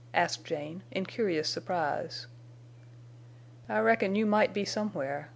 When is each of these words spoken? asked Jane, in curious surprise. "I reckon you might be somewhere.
asked 0.15 0.43
Jane, 0.43 0.81
in 0.89 1.05
curious 1.05 1.47
surprise. 1.47 2.25
"I 3.69 3.77
reckon 3.81 4.15
you 4.15 4.25
might 4.25 4.51
be 4.51 4.65
somewhere. 4.65 5.29